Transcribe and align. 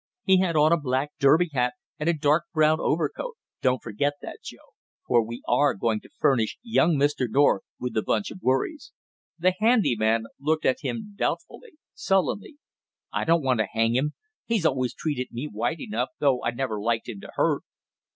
He 0.23 0.39
had 0.39 0.55
on 0.55 0.71
a 0.73 0.77
black 0.79 1.11
derby 1.19 1.51
hat 1.53 1.75
and 1.99 2.09
a 2.09 2.13
dark 2.17 2.45
brown 2.55 2.79
overcoat; 2.79 3.35
don't 3.61 3.83
forget 3.83 4.13
that, 4.23 4.39
Joe, 4.43 4.73
for 5.05 5.23
we 5.23 5.43
are 5.47 5.75
going 5.75 5.99
to 6.01 6.09
furnish 6.17 6.57
young 6.63 6.95
Mr. 6.95 7.27
North 7.29 7.61
with 7.79 7.95
a 7.95 8.01
bunch 8.01 8.31
of 8.31 8.39
worries." 8.41 8.93
The 9.37 9.53
handy 9.59 9.95
man 9.95 10.23
looked 10.39 10.65
at 10.65 10.77
him 10.81 11.13
doubtfully, 11.15 11.73
sullenly. 11.93 12.55
"I 13.13 13.25
don't 13.25 13.43
want 13.43 13.59
to 13.59 13.67
hang 13.71 13.93
him, 13.93 14.13
he's 14.47 14.65
always 14.65 14.95
treated 14.95 15.27
me 15.31 15.45
white 15.47 15.79
enough, 15.79 16.09
though 16.17 16.43
I 16.43 16.49
never 16.49 16.81
liked 16.81 17.07
him 17.07 17.19
to 17.21 17.29
hurt." 17.35 17.61